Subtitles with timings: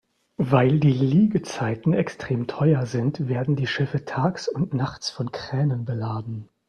[0.39, 6.49] Weil die Liegezeiten extrem teuer sind, werden die Schiffe tags und nachts von Kränen beladen.